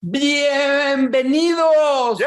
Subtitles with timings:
[0.00, 2.20] Bienvenidos.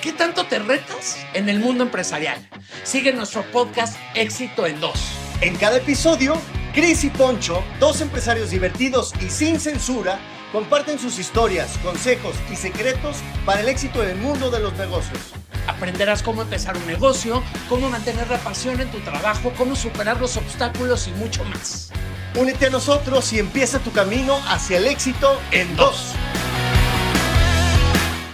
[0.00, 2.48] ¿Qué tanto te retas en el mundo empresarial?
[2.84, 5.10] Sigue nuestro podcast Éxito en Dos.
[5.40, 6.40] En cada episodio,
[6.74, 10.20] Chris y Poncho, dos empresarios divertidos y sin censura,
[10.52, 15.39] comparten sus historias, consejos y secretos para el éxito en el mundo de los negocios.
[15.66, 20.36] Aprenderás cómo empezar un negocio, cómo mantener la pasión en tu trabajo, cómo superar los
[20.36, 21.92] obstáculos y mucho más.
[22.34, 26.14] Únete a nosotros y empieza tu camino hacia el éxito en dos.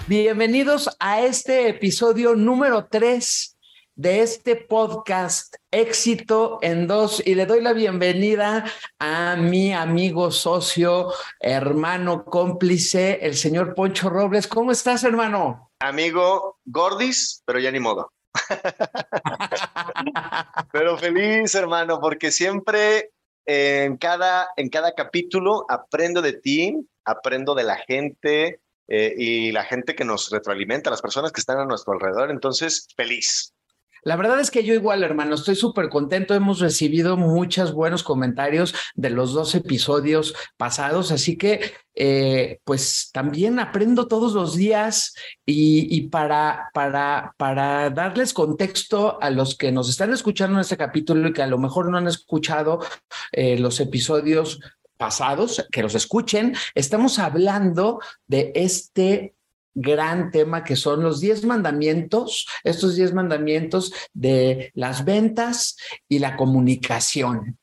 [0.06, 3.55] Bienvenidos a este episodio número 3
[3.96, 8.64] de este podcast Éxito en dos y le doy la bienvenida
[8.98, 14.46] a mi amigo, socio, hermano, cómplice, el señor Poncho Robles.
[14.46, 15.70] ¿Cómo estás, hermano?
[15.80, 18.12] Amigo Gordis, pero ya ni modo.
[20.72, 23.12] pero feliz, hermano, porque siempre
[23.46, 29.64] en cada, en cada capítulo aprendo de ti, aprendo de la gente eh, y la
[29.64, 32.30] gente que nos retroalimenta, las personas que están a nuestro alrededor.
[32.30, 33.55] Entonces, feliz.
[34.06, 36.32] La verdad es que yo igual, hermano, estoy súper contento.
[36.32, 43.58] Hemos recibido muchos buenos comentarios de los dos episodios pasados, así que eh, pues también
[43.58, 45.12] aprendo todos los días
[45.44, 51.26] y, para, para, para darles contexto a los que nos están escuchando en este capítulo
[51.28, 52.78] y que a lo mejor no han escuchado
[53.32, 54.60] eh, los episodios
[54.96, 59.35] pasados, que los escuchen, estamos hablando de este
[59.76, 65.76] gran tema que son los diez mandamientos, estos diez mandamientos de las ventas
[66.08, 67.58] y la comunicación.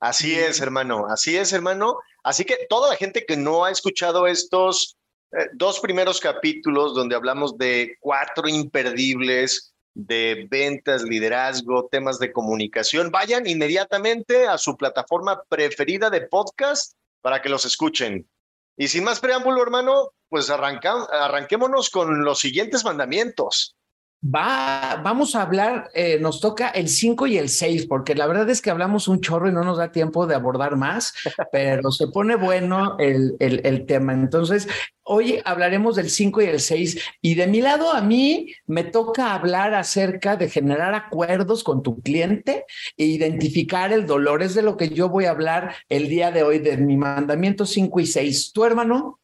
[0.00, 1.98] Así es, hermano, así es, hermano.
[2.22, 4.96] Así que toda la gente que no ha escuchado estos
[5.32, 13.10] eh, dos primeros capítulos donde hablamos de cuatro imperdibles de ventas, liderazgo, temas de comunicación,
[13.10, 16.92] vayan inmediatamente a su plataforma preferida de podcast
[17.22, 18.28] para que los escuchen.
[18.76, 23.75] Y sin más preámbulo, hermano, pues arranquémonos con los siguientes mandamientos.
[24.24, 28.48] Va, vamos a hablar, eh, nos toca el 5 y el 6, porque la verdad
[28.48, 31.14] es que hablamos un chorro y no nos da tiempo de abordar más,
[31.52, 34.14] pero se pone bueno el, el, el tema.
[34.14, 34.68] Entonces,
[35.02, 36.98] hoy hablaremos del 5 y el 6.
[37.20, 42.00] Y de mi lado, a mí me toca hablar acerca de generar acuerdos con tu
[42.00, 42.64] cliente
[42.96, 44.42] e identificar el dolor.
[44.42, 47.66] Es de lo que yo voy a hablar el día de hoy, de mi mandamiento
[47.66, 48.52] 5 y 6.
[48.52, 49.20] ¿Tu hermano?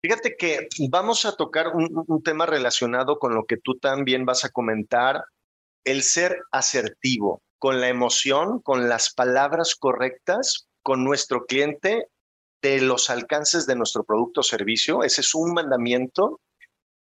[0.00, 4.50] Fíjate que vamos a tocar un, tema relacionado con lo que tú también vas a
[4.50, 5.24] comentar,
[5.84, 12.06] el ser asertivo, con la emoción, con las palabras correctas, con nuestro cliente,
[12.62, 15.02] de los alcances de nuestro producto o servicio.
[15.02, 16.40] Ese es un mandamiento.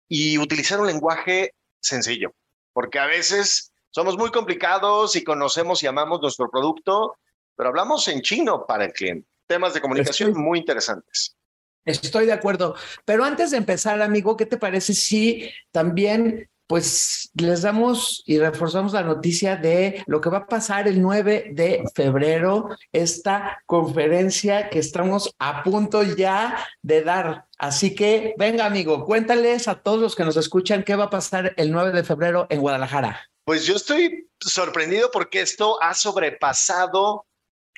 [0.09, 2.33] Y utilizar un lenguaje sencillo,
[2.73, 7.15] porque a veces somos muy complicados y conocemos y amamos nuestro producto,
[7.55, 9.29] pero hablamos en chino para el cliente.
[9.47, 11.37] Temas de comunicación muy interesantes.
[11.85, 12.75] Estoy de acuerdo.
[13.05, 18.93] Pero antes de empezar, amigo, ¿qué te parece si también pues les damos y reforzamos
[18.93, 24.79] la noticia de lo que va a pasar el 9 de febrero, esta conferencia que
[24.79, 27.45] estamos a punto ya de dar.
[27.57, 31.53] Así que venga, amigo, cuéntales a todos los que nos escuchan qué va a pasar
[31.57, 33.19] el 9 de febrero en Guadalajara.
[33.43, 37.25] Pues yo estoy sorprendido porque esto ha sobrepasado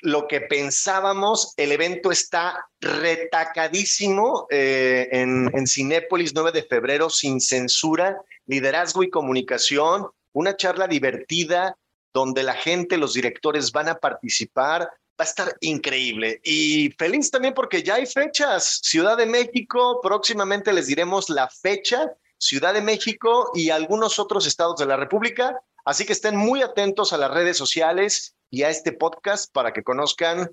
[0.00, 1.54] lo que pensábamos.
[1.56, 9.10] El evento está retacadísimo eh, en, en Cinépolis 9 de febrero, sin censura, liderazgo y
[9.10, 11.76] comunicación, una charla divertida
[12.14, 14.88] donde la gente, los directores van a participar.
[15.20, 16.40] Va a estar increíble.
[16.42, 18.80] Y feliz también porque ya hay fechas.
[18.82, 22.12] Ciudad de México, próximamente les diremos la fecha.
[22.38, 25.60] Ciudad de México y algunos otros estados de la República.
[25.84, 29.82] Así que estén muy atentos a las redes sociales y a este podcast para que
[29.82, 30.48] conozcan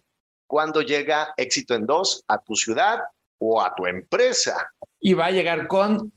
[0.48, 3.00] cuándo llega éxito en dos a tu ciudad
[3.38, 4.72] o a tu empresa.
[5.00, 6.12] Y va a llegar con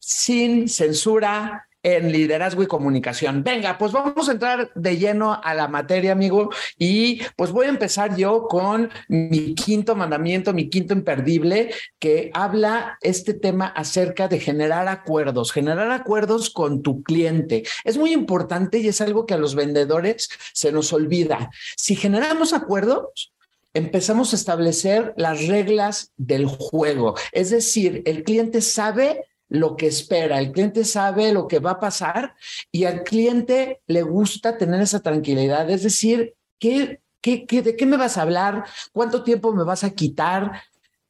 [0.00, 3.42] sin censura, en liderazgo y comunicación.
[3.42, 7.70] Venga, pues vamos a entrar de lleno a la materia, amigo, y pues voy a
[7.70, 14.40] empezar yo con mi quinto mandamiento, mi quinto imperdible, que habla este tema acerca de
[14.40, 17.64] generar acuerdos, generar acuerdos con tu cliente.
[17.84, 21.50] Es muy importante y es algo que a los vendedores se nos olvida.
[21.76, 23.32] Si generamos acuerdos,
[23.72, 27.14] empezamos a establecer las reglas del juego.
[27.32, 31.80] Es decir, el cliente sabe lo que espera, el cliente sabe lo que va a
[31.80, 32.34] pasar
[32.70, 37.84] y al cliente le gusta tener esa tranquilidad, es decir, ¿qué, qué, qué, ¿de qué
[37.84, 38.64] me vas a hablar?
[38.92, 40.62] ¿Cuánto tiempo me vas a quitar?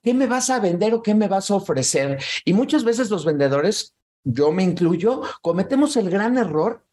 [0.03, 2.19] ¿Qué me vas a vender o qué me vas a ofrecer?
[2.47, 3.95] Y muchas veces los vendedores,
[4.25, 6.87] yo me incluyo, cometemos el gran error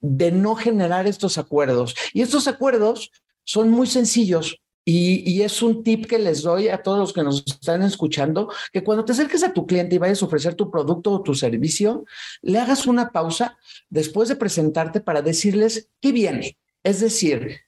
[0.00, 1.94] de no generar estos acuerdos.
[2.14, 3.10] Y estos acuerdos
[3.44, 4.58] son muy sencillos.
[4.86, 8.84] Y, es un tip que les doy a todos los que nos están escuchando, que
[8.84, 12.04] cuando te acerques a tu cliente y vayas a ofrecer tu producto o tu servicio,
[12.42, 13.56] le hagas una pausa
[13.88, 16.58] después de presentarte para decirles qué viene.
[16.82, 17.60] Es decir,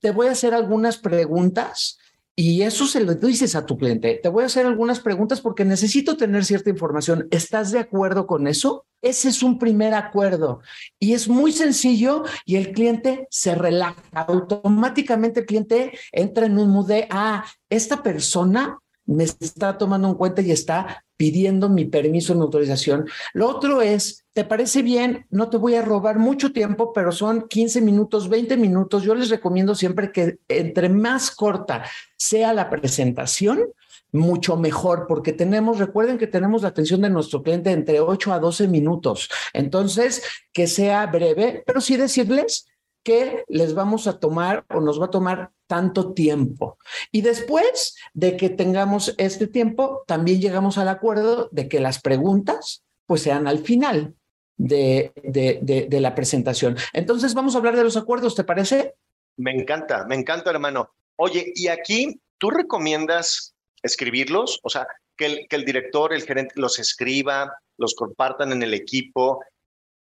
[0.00, 1.98] te voy a hacer algunas preguntas
[2.34, 4.18] y eso se lo dices a tu cliente.
[4.22, 7.28] Te voy a hacer algunas preguntas porque necesito tener cierta información.
[7.30, 8.86] ¿Estás de acuerdo con eso?
[9.02, 10.60] Ese es un primer acuerdo
[10.98, 14.00] y es muy sencillo y el cliente se relaja.
[14.12, 18.78] Automáticamente el cliente entra en un mood de, ah, esta persona
[19.12, 23.06] me está tomando en cuenta y está pidiendo mi permiso, mi autorización.
[23.32, 25.26] Lo otro es, ¿te parece bien?
[25.30, 29.04] No te voy a robar mucho tiempo, pero son 15 minutos, 20 minutos.
[29.04, 31.84] Yo les recomiendo siempre que entre más corta
[32.16, 33.68] sea la presentación,
[34.12, 38.38] mucho mejor, porque tenemos, recuerden que tenemos la atención de nuestro cliente entre 8 a
[38.38, 39.30] 12 minutos.
[39.52, 40.22] Entonces,
[40.52, 42.66] que sea breve, pero sí decirles
[43.02, 46.78] que les vamos a tomar o nos va a tomar tanto tiempo.
[47.10, 52.84] Y después de que tengamos este tiempo, también llegamos al acuerdo de que las preguntas
[53.06, 54.14] pues sean al final
[54.56, 56.76] de, de, de, la presentación.
[56.92, 58.94] Entonces vamos a hablar de los acuerdos, ¿te parece?
[59.36, 60.90] Me encanta, me encanta, hermano.
[61.16, 66.54] Oye, y aquí tú recomiendas escribirlos, o sea, que el, que el director, el gerente
[66.56, 69.40] los escriba, los compartan en el equipo,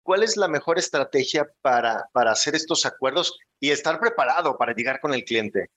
[0.02, 5.00] ¿cuál es la mejor estrategia para, para hacer estos acuerdos y estar preparado para llegar
[5.00, 5.70] con el cliente?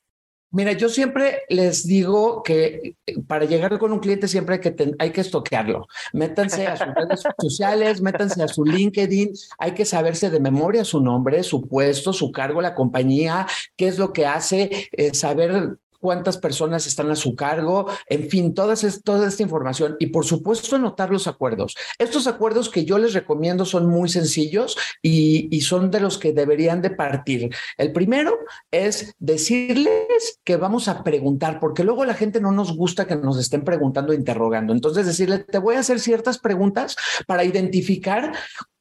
[0.53, 4.95] Mira, yo siempre les digo que eh, para llegar con un cliente siempre hay que,
[4.99, 5.87] hay que estoquearlo.
[6.13, 11.01] Métanse a sus redes sociales, métanse a su LinkedIn, hay que saberse de memoria su
[11.01, 16.38] nombre, su puesto, su cargo, la compañía, qué es lo que hace, eh, saber cuántas
[16.38, 21.27] personas están a su cargo, en fin, toda esta información y por supuesto anotar los
[21.27, 21.75] acuerdos.
[21.97, 26.33] Estos acuerdos que yo les recomiendo son muy sencillos y, y son de los que
[26.33, 27.55] deberían de partir.
[27.77, 28.38] El primero
[28.69, 33.39] es decirles que vamos a preguntar, porque luego la gente no nos gusta que nos
[33.39, 34.73] estén preguntando, e interrogando.
[34.73, 36.97] Entonces decirle, te voy a hacer ciertas preguntas
[37.27, 38.33] para identificar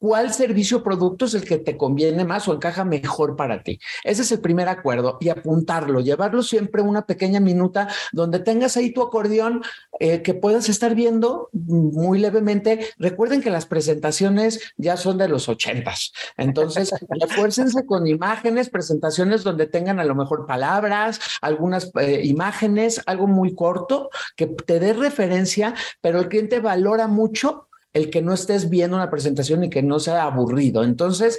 [0.03, 3.79] cuál servicio o producto es el que te conviene más o encaja mejor para ti.
[4.03, 8.91] Ese es el primer acuerdo y apuntarlo, llevarlo siempre una pequeña minuta donde tengas ahí
[8.91, 9.63] tu acordeón
[10.01, 12.87] eh, que puedas estar viendo muy levemente.
[12.97, 19.67] Recuerden que las presentaciones ya son de los ochentas, entonces refuércense con imágenes, presentaciones donde
[19.67, 25.75] tengan a lo mejor palabras, algunas eh, imágenes, algo muy corto que te dé referencia,
[26.01, 30.01] pero el cliente valora mucho el que no estés viendo una presentación y que no
[30.01, 30.83] sea aburrido.
[30.83, 31.39] Entonces,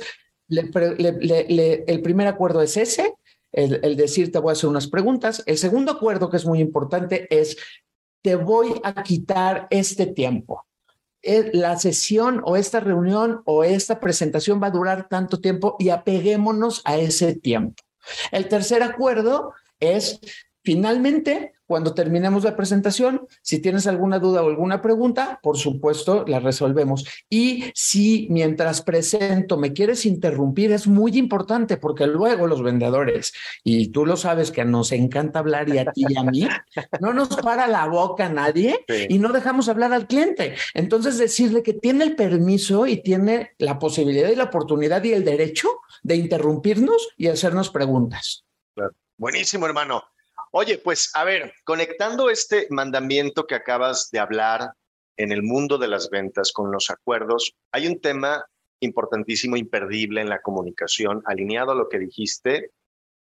[0.49, 3.15] el primer acuerdo es ese,
[3.53, 5.41] el, el, decir te voy a hacer unas preguntas.
[5.45, 7.55] El segundo acuerdo que es muy importante es
[8.21, 10.65] te voy a quitar este tiempo.
[11.21, 15.89] Eh, la sesión o esta reunión o esta presentación va a durar tanto tiempo y
[15.89, 17.81] apeguémonos a ese tiempo.
[18.31, 20.19] El tercer acuerdo es
[20.63, 26.39] finalmente cuando terminemos la presentación, si tienes alguna duda o alguna pregunta, por supuesto, la
[26.39, 27.03] resolvemos.
[27.29, 33.33] Y si mientras presento me quieres interrumpir, es muy importante porque luego los vendedores,
[33.63, 36.47] y tú lo sabes que nos encanta hablar y a ti y a mí,
[36.99, 40.55] no nos para la boca nadie y no dejamos hablar al cliente.
[40.73, 45.23] Entonces, decirle que tiene el permiso y tiene la posibilidad y la oportunidad y el
[45.23, 45.69] derecho
[46.03, 48.45] de interrumpirnos y hacernos preguntas.
[49.17, 50.03] Buenísimo, hermano.
[50.55, 54.73] Oye, pues a ver, conectando este mandamiento que acabas de hablar
[55.17, 58.45] en el mundo de las ventas con los acuerdos, hay un tema
[58.79, 62.69] importantísimo, imperdible en la comunicación, alineado a lo que dijiste,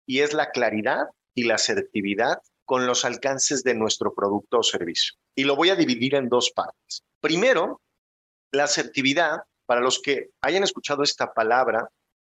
[0.08, 1.04] y es la claridad
[1.36, 5.14] y la asertividad con los alcances de nuestro producto o servicio.
[5.36, 7.04] Y lo voy a dividir en dos partes.
[7.22, 7.80] Primero,
[8.52, 11.90] la asertividad, para los que hayan escuchado esta palabra,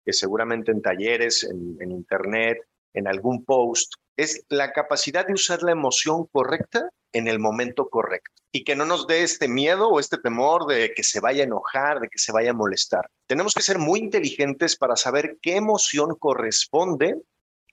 [0.06, 2.60] que seguramente en talleres, en, en internet,
[2.94, 8.44] en algún post, es la capacidad de usar la emoción correcta en el momento correcto
[8.52, 11.48] y que no nos dé este miedo o este temor de que se vaya a
[11.48, 13.10] enojar, de que se vaya a molestar.
[13.28, 17.16] Tenemos que ser muy inteligentes para saber qué emoción corresponde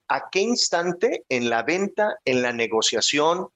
[0.08, 3.48] a qué instante en la venta, en la negociación,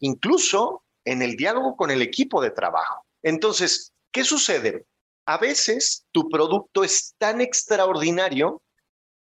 [0.00, 3.06] incluso en el diálogo con el equipo de trabajo.
[3.22, 4.84] Entonces, ¿qué sucede?
[5.24, 8.60] A veces tu producto es tan extraordinario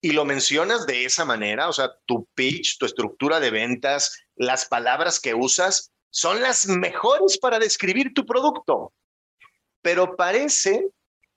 [0.04, 4.66] y lo mencionas de esa manera, o sea, tu pitch, tu estructura de ventas, las
[4.66, 8.92] palabras que usas son las mejores para describir tu producto.
[9.82, 10.90] Pero parece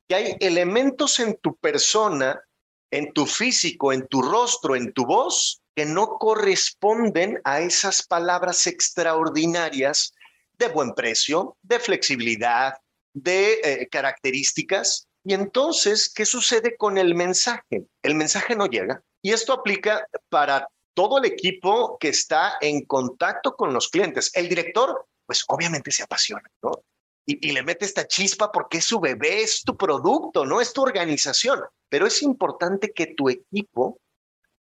[0.08, 2.42] que hay elementos en tu persona,
[2.90, 8.66] en tu físico, en tu rostro, en tu voz, que no corresponden a esas palabras
[8.66, 10.12] extraordinarias
[10.58, 12.74] de buen precio, de flexibilidad,
[13.14, 17.88] de eh, características y entonces, ¿qué sucede con el mensaje?
[18.00, 19.02] El mensaje no llega.
[19.20, 24.30] Y esto aplica para todo el equipo que está en contacto con los clientes.
[24.34, 26.84] El director, pues obviamente se apasiona, ¿no?
[27.26, 30.72] Y, y, le mete esta chispa porque es su bebé, es tu producto, no es
[30.72, 31.60] tu organización.
[31.88, 33.98] Pero es importante que tu equipo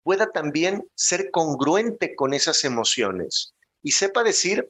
[0.05, 3.53] pueda también ser congruente con esas emociones
[3.83, 4.69] y sepa decir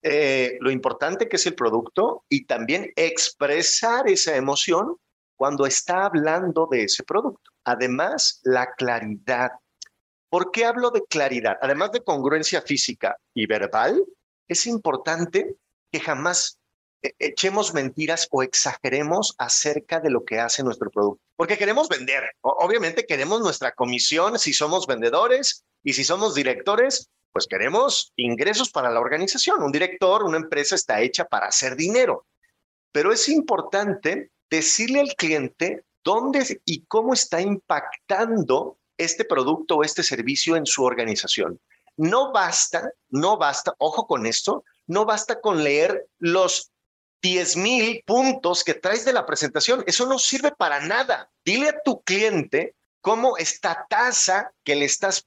[0.00, 4.96] eh, lo importante que es el producto y también expresar esa emoción
[5.36, 7.50] cuando está hablando de ese producto.
[7.64, 9.50] Además, la claridad.
[10.28, 11.56] ¿Por qué hablo de claridad?
[11.60, 14.04] Además de congruencia física y verbal,
[14.48, 15.56] es importante
[15.92, 16.58] que jamás
[17.02, 21.22] e-, echemos mentiras o exageremos acerca de lo que hace nuestro producto.
[21.36, 22.30] Porque queremos vender.
[22.40, 28.90] Obviamente queremos nuestra comisión si somos vendedores y si somos directores, pues queremos ingresos para
[28.90, 29.62] la organización.
[29.62, 32.26] Un director, una empresa está hecha para hacer dinero.
[32.92, 40.02] Pero es importante decirle al cliente dónde y cómo está impactando este producto o este
[40.02, 41.60] servicio en su organización.
[41.96, 46.70] No basta, no basta, ojo con esto, no basta con leer los
[47.22, 49.82] 10 mil puntos que traes de la presentación.
[49.86, 51.30] Eso no sirve para nada.
[51.44, 55.24] Dile a tu cliente cómo esta tasa que le estás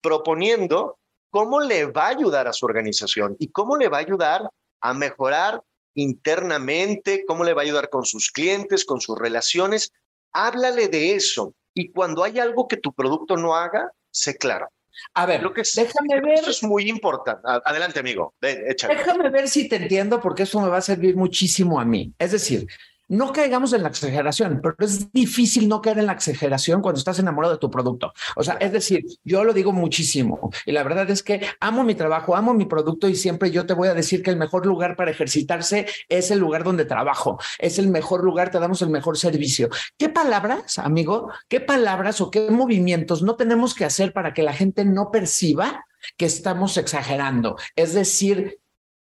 [0.00, 0.98] proponiendo,
[1.30, 4.94] cómo le va a ayudar a su organización y cómo le va a ayudar a
[4.94, 5.62] mejorar
[5.94, 9.92] internamente, cómo le va a ayudar con sus clientes, con sus relaciones.
[10.32, 11.54] Háblale de eso.
[11.74, 14.68] Y cuando hay algo que tu producto no haga, sé claro.
[15.14, 16.40] A ver, lo que déjame ver.
[16.40, 17.40] Eso es muy importante.
[17.64, 18.34] Adelante, amigo.
[18.40, 22.12] Déjame ver si te entiendo, porque eso me va a servir muchísimo a mí.
[22.18, 22.66] Es decir,
[23.12, 27.18] no caigamos en la exageración, pero es difícil no caer en la exageración cuando estás
[27.18, 28.14] enamorado de tu producto.
[28.36, 31.94] O sea, es decir, yo lo digo muchísimo y la verdad es que amo mi
[31.94, 34.96] trabajo, amo mi producto y siempre yo te voy a decir que el mejor lugar
[34.96, 39.18] para ejercitarse es el lugar donde trabajo, es el mejor lugar, te damos el mejor
[39.18, 39.68] servicio.
[39.98, 44.54] ¿Qué palabras, amigo, qué palabras o qué movimientos no tenemos que hacer para que la
[44.54, 45.84] gente no perciba
[46.16, 47.56] que estamos exagerando?
[47.76, 48.61] Es decir,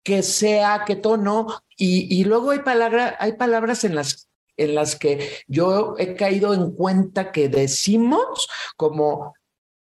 [0.02, 4.96] que sea, qué tono, y, y luego hay, palabra, hay palabras en las, en las
[4.96, 9.34] que yo he caído en cuenta que decimos como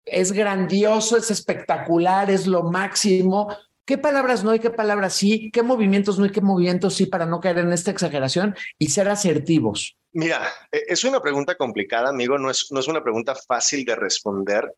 [0.06, 3.56] es grandioso, es espectacular, es lo máximo.
[3.86, 5.51] ¿Qué palabras no hay, qué palabras sí?
[5.51, 9.10] ¿Qué movimientos no hay, qué movimientos sí para no caer en esta exageración y ser
[9.10, 9.98] asertivos?
[10.13, 10.41] Mira,
[10.72, 14.74] e, es una pregunta complicada, amigo, no es, no es una pregunta fácil de responder.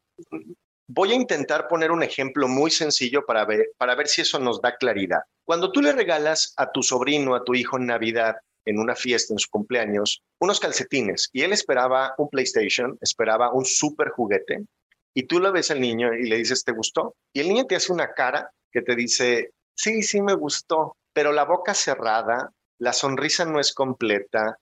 [0.88, 4.62] Voy a intentar poner un ejemplo muy sencillo para ver, para ver si eso nos
[4.62, 5.22] da claridad.
[5.46, 8.36] Cuando tú le regalas a tu sobrino, a tu hijo en Navidad,
[8.66, 13.66] en una fiesta, en su cumpleaños, unos calcetines y él esperaba un PlayStation, esperaba un
[13.66, 14.66] super juguete,
[15.14, 17.16] y tú lo ves al niño y le dices, ¿te gustó?
[17.34, 21.32] Y el niño te hace una cara que te dice, sí, sí me gustó, pero
[21.32, 24.58] la boca cerrada, la sonrisa no es completa,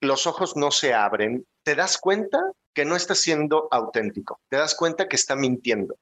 [0.00, 2.40] los ojos no se abren, ¿te das cuenta
[2.76, 5.96] que no está siendo auténtico, te das cuenta que está mintiendo.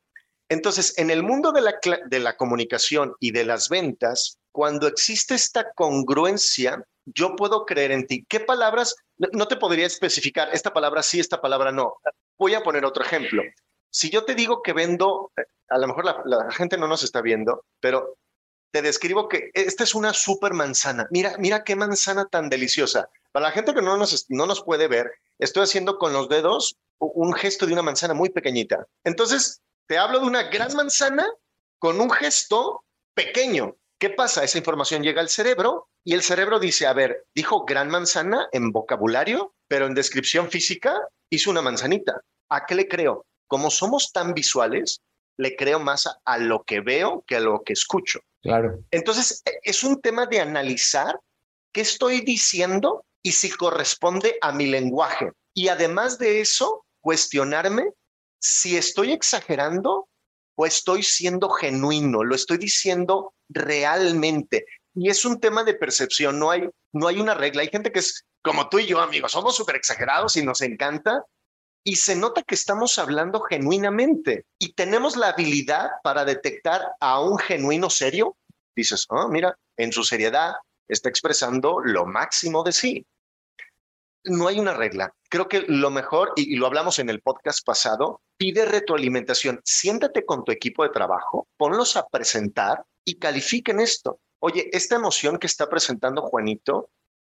[0.49, 5.37] Entonces, en el mundo de la, de la comunicación y de las ventas, cuando existe
[5.37, 8.27] esta congruencia, yo puedo creer en ti.
[8.29, 8.97] ¿Qué palabras?
[9.17, 11.99] No, te podría especificar, esta palabra sí, esta palabra no.
[12.39, 13.45] Voy a poner otro ejemplo.
[13.91, 15.31] Si yo te digo que vendo,
[15.69, 18.17] a lo mejor la, la gente no nos está viendo, pero
[18.73, 21.07] te describo que esta es una super manzana.
[21.13, 23.09] Mira, mira qué manzana tan deliciosa.
[23.31, 26.77] Para la gente que no nos, no nos puede ver, estoy haciendo con los dedos
[26.99, 28.87] un gesto de una manzana muy pequeñita.
[29.05, 31.27] Entonces, te hablo de una gran manzana
[31.79, 33.77] con un gesto pequeño.
[33.99, 34.45] ¿Qué pasa?
[34.45, 38.73] Esa información llega al cerebro y el cerebro dice, a ver, dijo gran manzana en
[38.73, 40.97] vocabulario, pero en descripción física
[41.31, 42.21] hizo una manzanita.
[42.49, 43.27] ¿A qué le creo?
[43.47, 45.01] Como somos tan visuales,
[45.37, 48.21] le creo más a, a lo que veo que a lo que escucho.
[48.43, 48.79] Claro.
[48.91, 51.19] Entonces, e, es un tema de analizar
[51.73, 55.33] qué estoy diciendo y si corresponde a mi lenguaje.
[55.55, 57.91] Y además de eso, cuestionarme
[58.39, 60.09] si estoy exagerando
[60.57, 64.67] o estoy siendo genuino, lo estoy diciendo realmente.
[64.95, 67.63] Y es un tema de percepción, no hay, no hay una regla.
[67.63, 71.25] Hay gente que es como tú y yo, amigos, somos súper exagerados y nos encanta.
[71.83, 77.39] Y se nota que estamos hablando genuinamente y tenemos la habilidad para detectar a un
[77.39, 78.37] genuino serio.
[78.77, 80.55] Dices, oh, mira, en su seriedad
[80.89, 83.07] está expresando lo máximo de sí
[84.25, 85.15] no hay una regla.
[85.29, 89.61] Creo que lo mejor, y, lo hablamos en el podcast pasado, pide retroalimentación.
[89.65, 94.21] Siéntate con tu equipo de trabajo, ponlos a presentar y califiquen esto.
[94.41, 96.91] Oye, esta emoción que está presentando Juanito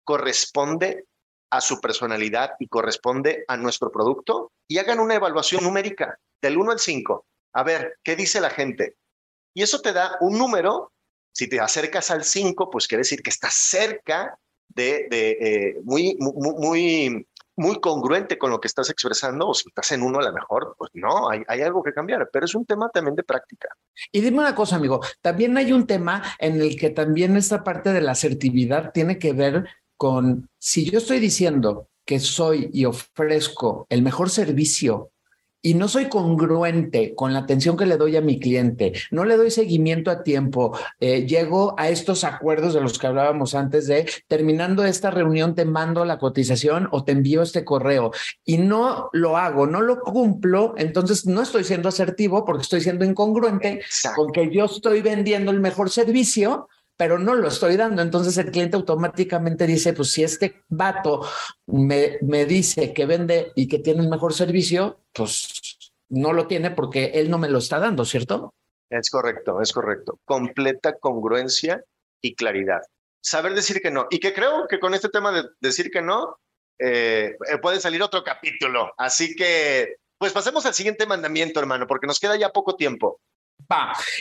[0.04, 1.06] corresponde
[1.50, 6.72] a su personalidad y corresponde a nuestro producto y hagan una evaluación numérica del 1
[6.72, 7.26] al 5.
[7.54, 8.96] A ver, ¿qué dice la gente?
[9.54, 10.92] Y eso te da un número.
[11.32, 17.26] Si te acercas al 5, pues quiere decir que estás cerca de, eh, muy, muy,
[17.56, 20.74] muy congruente con lo que estás expresando, o si estás en uno a lo mejor,
[20.78, 23.68] pues no, hay, hay algo que cambiar, pero es un tema también de práctica.
[24.12, 27.92] Y dime una cosa, amigo, también hay un tema en el que también esta parte
[27.92, 33.86] de la asertividad tiene que ver con si yo estoy diciendo que soy y ofrezco
[33.90, 35.10] el mejor servicio
[35.62, 39.36] y no soy congruente con la atención que le doy a mi cliente, no le
[39.36, 44.08] doy seguimiento a tiempo, eh, llego a estos acuerdos de los que hablábamos antes de
[44.28, 48.12] terminando esta reunión te mando la cotización o te envío este correo
[48.44, 53.04] y no lo hago, no lo cumplo, entonces no estoy siendo asertivo porque estoy siendo
[53.04, 53.80] incongruente
[54.14, 58.02] con que yo estoy vendiendo el mejor servicio pero no lo estoy dando.
[58.02, 61.26] Entonces el cliente automáticamente dice, pues si este vato
[61.66, 65.78] me, me dice que vende y que tiene el mejor servicio, pues
[66.08, 68.52] no lo tiene porque él no me lo está dando, ¿cierto?
[68.90, 70.18] Es correcto, es correcto.
[70.24, 71.84] Completa congruencia
[72.20, 72.80] y claridad.
[73.20, 74.08] Saber decir que no.
[74.10, 76.40] Y que creo que con este tema de decir que no,
[76.80, 78.92] eh, eh, puede salir otro capítulo.
[78.98, 83.20] Así que, pues pasemos al siguiente mandamiento, hermano, porque nos queda ya poco tiempo.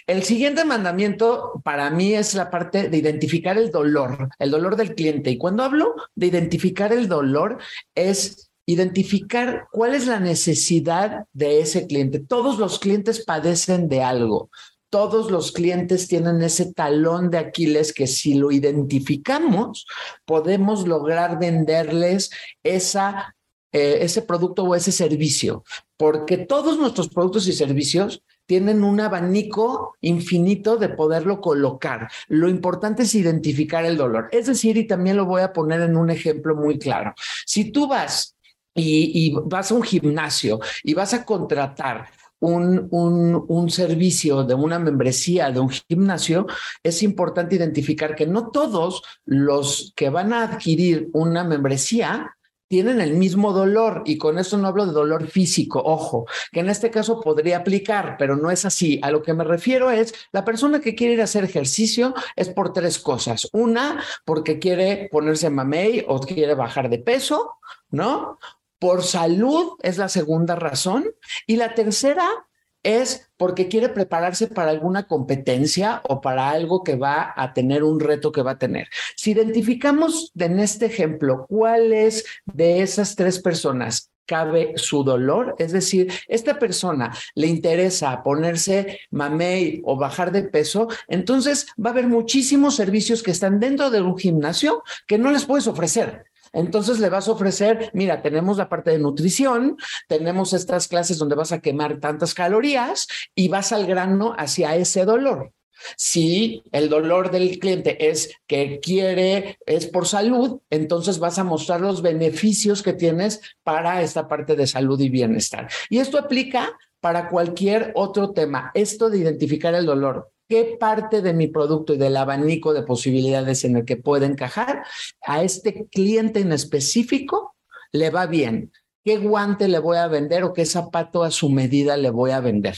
[0.08, 4.94] El siguiente mandamiento para mí es la parte de identificar el dolor, el dolor del
[4.94, 5.32] cliente.
[5.32, 7.58] Y cuando hablo de identificar el dolor,
[7.96, 12.20] es identificar cuál es la necesidad de ese cliente.
[12.20, 14.50] Todos los clientes padecen de algo.
[14.90, 19.86] Todos los clientes tienen ese talón de Aquiles que si lo identificamos,
[20.26, 22.30] podemos lograr venderles
[22.64, 23.36] esa,
[23.72, 25.64] eh, ese producto o ese servicio.
[25.96, 32.10] Porque todos nuestros productos y servicios tienen un abanico infinito de poderlo colocar.
[32.28, 34.30] Lo importante es identificar el dolor.
[34.32, 37.14] Es decir, y también lo voy a poner en un ejemplo muy claro.
[37.46, 38.36] Si tú vas
[38.74, 42.08] y, vas a un gimnasio y vas a contratar
[42.40, 46.46] un, un, servicio de una membresía de un gimnasio,
[46.84, 52.37] es importante identificar que no todos los que van a adquirir una membresía
[52.68, 56.70] tienen el mismo dolor y con eso no hablo de dolor físico, ojo, que en
[56.70, 59.00] este caso podría aplicar, pero no es así.
[59.04, 62.50] A lo que me refiero es la persona que quiere ir a hacer ejercicio es
[62.50, 63.48] por tres cosas.
[63.54, 67.58] Una, porque quiere ponerse mamey o quiere bajar de peso,
[67.90, 68.40] ¿no?
[68.80, 71.06] Por salud es la segunda razón.
[71.48, 72.47] Y la tercera
[72.84, 78.00] es porque quiere prepararse para alguna competencia o para algo que va a tener un
[78.00, 78.88] reto que va a tener.
[79.16, 85.72] Si identificamos en este ejemplo cuál es de esas tres personas cabe su dolor, es
[85.72, 92.08] decir, esta persona le interesa ponerse mamey o bajar de peso, entonces va a haber
[92.08, 96.26] muchísimos servicios que están dentro de un gimnasio que no les puedes ofrecer.
[96.58, 101.36] Entonces le vas a ofrecer, mira, tenemos la parte de nutrición, tenemos estas clases donde
[101.36, 105.54] vas a quemar tantas calorías y vas al grano hacia ese dolor.
[105.96, 111.80] Si el dolor del cliente es que quiere, es por salud, entonces vas a mostrar
[111.80, 115.70] los beneficios que tienes para esta parte de salud y bienestar.
[115.92, 118.72] Y esto aplica para cualquier otro tema.
[118.74, 123.64] Esto de identificar el dolor qué parte de mi producto y del abanico de posibilidades
[123.64, 124.86] en el que puede encajar
[125.22, 127.56] a este cliente en específico
[127.92, 128.72] le va bien.
[129.04, 132.42] ¿Qué guante le voy a vender o qué zapato a su medida le voy a
[132.42, 132.76] vender?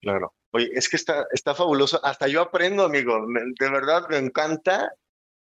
[0.00, 0.34] Claro.
[0.52, 2.04] Oye, es que está, está fabuloso.
[2.04, 3.18] Hasta yo aprendo, amigo.
[3.58, 4.92] De verdad me encanta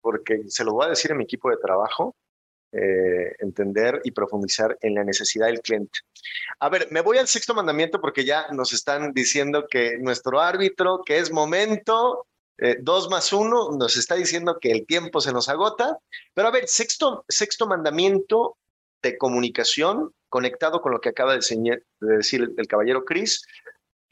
[0.01, 2.15] porque se lo voy a decir a mi equipo de trabajo.
[2.75, 5.99] Eh, entender y profundizar en la necesidad del cliente.
[6.59, 11.03] A ver, me voy al sexto mandamiento porque ya nos están diciendo que nuestro árbitro,
[11.05, 15.51] que es momento, eh, dos más uno, nos está diciendo que el tiempo se nos
[15.51, 15.99] agota.
[16.33, 18.57] Pero a ver, sexto, sexto mandamiento
[19.03, 21.41] de comunicación, conectado con lo que acaba de,
[22.01, 23.45] de decir el, el caballero Chris,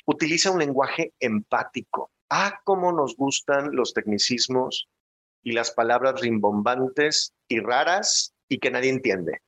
[0.04, 2.10] utiliza un lenguaje empático.
[2.28, 4.86] Ah, cómo nos gustan los tecnicismos
[5.42, 9.40] y las palabras rimbombantes y raras y que nadie entiende.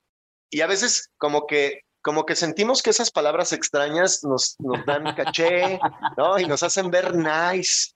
[0.49, 5.15] Y a veces como que como que sentimos que esas palabras extrañas nos, nos dan
[5.15, 5.79] caché,
[6.19, 6.38] ¿no?
[6.38, 7.93] Y nos hacen ver nice.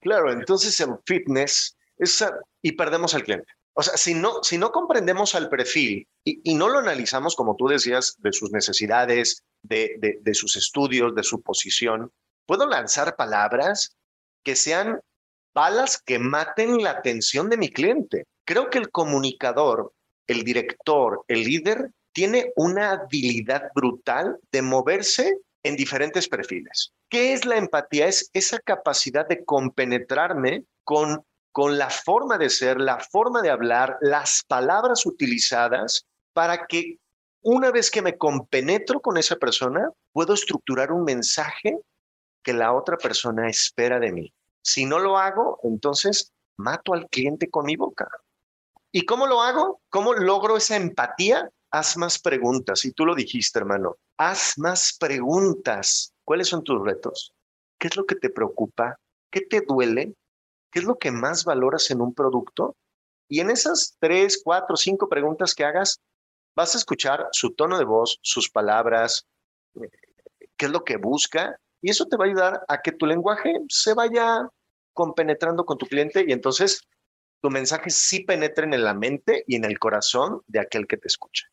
[0.00, 2.24] Claro, entonces el fitness es,
[2.62, 3.46] y perdemos al cliente.
[3.74, 7.54] O sea, si no, si no comprendemos al perfil y, y no lo analizamos, como
[7.56, 12.10] tú decías, de sus necesidades, de, de, de sus estudios, de su posición,
[12.46, 13.96] puedo lanzar palabras
[14.42, 15.00] que sean
[15.54, 18.24] balas que maten la atención de mi cliente.
[18.44, 19.92] Creo que el comunicador
[20.32, 26.92] el director, el líder, tiene una habilidad brutal de moverse en diferentes perfiles.
[27.08, 28.06] ¿Qué es la empatía?
[28.06, 33.96] Es esa capacidad de compenetrarme con, con la forma de ser, la forma de hablar,
[34.00, 36.98] las palabras utilizadas para que
[37.42, 41.76] una vez que me compenetro con esa persona, puedo estructurar un mensaje
[42.42, 44.32] que la otra persona espera de mí.
[44.62, 48.08] Si no lo hago, entonces mato al cliente con mi boca.
[48.92, 49.80] ¿Y cómo lo hago?
[49.88, 51.50] ¿Cómo logro esa empatía?
[51.72, 52.84] haz más preguntas.
[52.84, 56.14] Y tú lo dijiste, hermano, haz más preguntas.
[56.24, 57.32] ¿Cuáles son tus retos?
[57.78, 58.98] ¿Qué es lo que te preocupa?
[59.30, 60.14] ¿Qué te duele?
[60.70, 62.76] ¿Qué es lo que más valoras en un producto?
[63.28, 66.00] Y en esas tres, cuatro, cinco preguntas que hagas,
[66.54, 69.26] vas a escuchar su tono de voz, sus palabras,
[70.56, 73.54] qué es lo que busca, y eso te va a ayudar a que tu lenguaje
[73.68, 74.48] se vaya
[74.92, 76.82] compenetrando con tu cliente y entonces
[77.42, 81.08] tu mensaje sí penetre en la mente y en el corazón de aquel que te
[81.08, 81.46] escucha.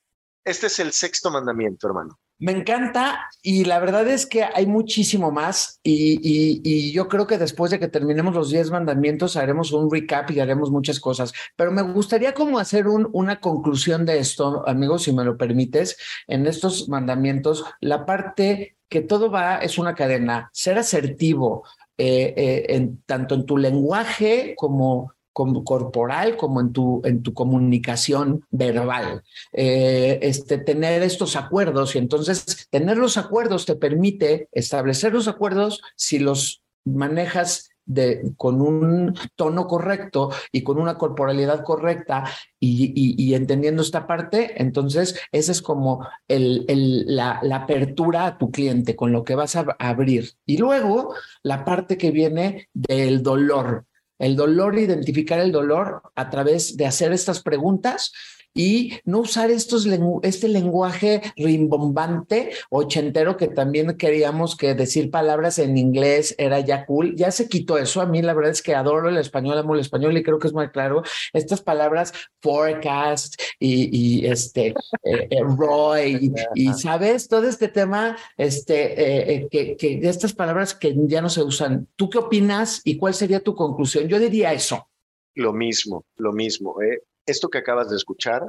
[0.46, 2.20] Este es el sexto mandamiento, hermano.
[2.38, 7.70] Me encanta y la verdad es que hay muchísimo más y, yo creo que después
[7.70, 11.82] de que terminemos los 10 mandamientos haremos un recap y haremos muchas cosas, pero me
[11.82, 15.98] gustaría como hacer un, una conclusión de esto, amigos, si me lo permites,
[16.28, 21.66] en estos mandamientos, la parte que todo va, es una cadena, ser asertivo,
[21.98, 27.34] eh, eh, en, tanto en tu lenguaje como como corporal como en tu, en tu
[27.34, 29.24] comunicación verbal.
[29.54, 35.82] Eh, este, tener estos acuerdos y entonces tener los acuerdos te permite establecer los acuerdos
[35.96, 42.24] si los manejas de, con un tono correcto y con una corporalidad correcta
[42.60, 48.96] y, entendiendo esta parte, entonces esa es como el, el, la, apertura a tu cliente
[48.96, 50.32] con lo que vas a abrir.
[50.46, 53.86] Y luego la parte que viene del dolor,
[54.20, 58.12] el dolor, identificar el dolor a través de hacer estas preguntas
[58.54, 59.88] y no usar estos
[60.24, 67.16] este lenguaje rimbombante ochentero que también queríamos que decir palabras en inglés era ya cool.
[67.16, 68.02] Ya se quitó eso.
[68.02, 70.48] A mí la verdad es que adoro el español, amo el español y creo que
[70.48, 71.04] es muy claro.
[71.34, 74.68] Estas palabras forecast y, este
[75.04, 80.96] eh, eh, Roy y, sabes todo este tema, este eh, que, que estas palabras que
[81.08, 81.88] ya no se usan.
[81.96, 84.08] ¿Tú qué opinas y cuál sería tu conclusión?
[84.08, 84.88] Yo diría eso.
[85.36, 86.82] Lo mismo, lo mismo.
[86.82, 87.02] ¿eh?
[87.30, 88.44] Esto que acabas de escuchar,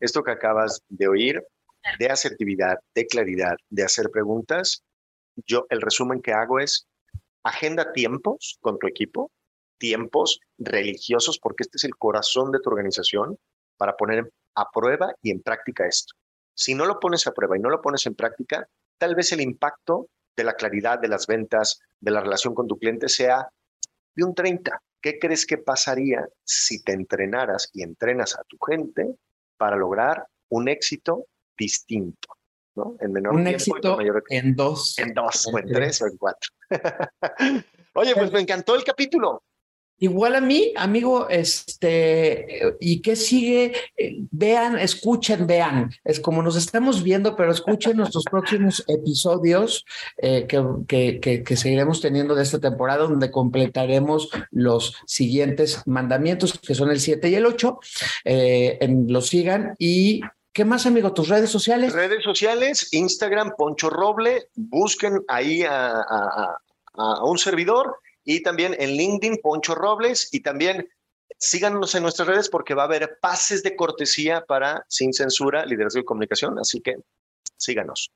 [0.00, 1.42] esto que acabas de oír,
[1.98, 4.82] de asertividad, de claridad, de hacer preguntas,
[5.46, 6.86] yo el resumen que hago es
[7.42, 9.30] agenda tiempos con tu equipo,
[9.78, 13.38] tiempos religiosos, porque este es el corazón de tu organización
[13.76, 16.14] para poner a prueba y en práctica esto.
[16.54, 19.40] Si no lo pones a prueba y no lo pones en práctica, tal vez el
[19.40, 23.48] impacto de la claridad de las ventas, de la relación con tu cliente sea
[24.14, 29.16] de un 30, ¿Qué crees que pasaría si te entrenaras y entrenas a tu gente
[29.56, 31.26] para lograr un éxito
[31.58, 32.28] distinto?
[32.76, 32.96] ¿no?
[33.00, 33.98] En menor un éxito
[34.30, 34.98] en dos.
[34.98, 36.50] En dos, o en tres o en cuatro.
[37.94, 39.42] Oye, pues me encantó el capítulo.
[40.02, 43.72] Igual a mí, amigo, este, ¿y qué sigue?
[43.96, 45.92] Eh, vean, escuchen, vean.
[46.02, 49.84] Es como nos estamos viendo, pero escuchen nuestros próximos episodios
[50.16, 56.74] eh, que, que, que, seguiremos teniendo de esta temporada, donde completaremos los siguientes mandamientos, que
[56.74, 57.78] son el 7 y el 8.
[58.24, 61.14] Eh, los sigan y ¿Qué más, amigo?
[61.14, 61.92] ¿Tus redes sociales?
[61.92, 64.48] Redes sociales, Instagram, Poncho Roble.
[64.56, 66.02] Busquen ahí a,
[66.94, 70.88] a un servidor y también en LinkedIn, Poncho Robles, y también
[71.38, 76.00] síganos en nuestras redes porque va a haber pases de cortesía para Sin Censura, Liderazgo
[76.00, 76.96] y Comunicación, así que
[77.56, 78.10] síganos.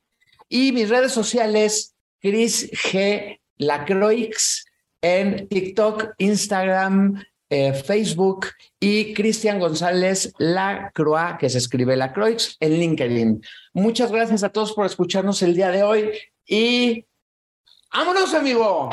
[0.49, 3.41] Y mis redes sociales, Chris G.
[3.59, 4.65] Lacroix
[5.01, 8.47] en TikTok, Instagram, eh, Facebook
[8.81, 13.43] y Cristian González Lacroix, que se escribe Lacroix, en LinkedIn.
[13.73, 16.11] Muchas gracias a todos por escucharnos el día de hoy
[16.45, 17.05] y
[17.93, 18.91] ¡vámonos, amigo!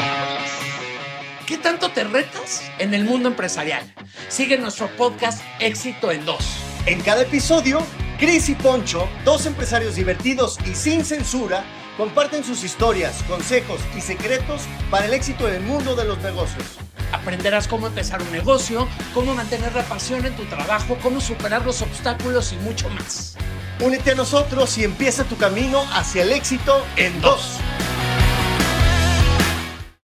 [1.45, 3.83] ¿Qué tanto te retas en el mundo empresarial?
[4.29, 6.57] Sigue nuestro podcast Éxito en Dos.
[6.85, 7.85] En cada episodio,
[8.17, 11.65] Chris y Poncho, dos empresarios divertidos y sin censura,
[11.97, 16.63] comparten sus historias, consejos y secretos para el éxito en el mundo de los negocios.
[17.11, 21.81] Aprenderás cómo empezar un negocio, cómo mantener la pasión en tu trabajo, cómo superar los
[21.81, 23.35] obstáculos y mucho más.
[23.81, 27.59] Únete a nosotros y empieza tu camino hacia el éxito en dos.